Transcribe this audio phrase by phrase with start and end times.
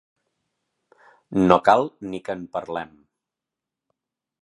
[1.51, 2.99] No cal ni que en parlem.